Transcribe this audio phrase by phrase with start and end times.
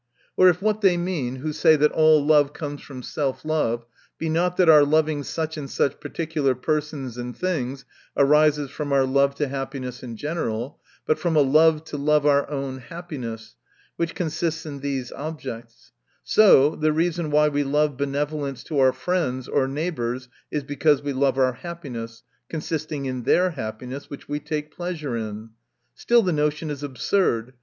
[0.35, 3.85] Or if what they mean, who say that all love comes from self love,
[4.17, 7.85] be not, that our loving such and such particular persons and things,
[8.17, 12.49] arises from our love to happiness in general, but from a love to love our
[12.49, 13.55] own happiness,
[13.95, 15.91] which con sists in these objects;
[16.23, 21.13] so the reason why we' love benevolence to our friends, or neighbors, is, because we
[21.13, 25.51] love our happiness, consisting in their happiness, which we take pleasure in;—
[25.93, 27.53] still the notion is absurd.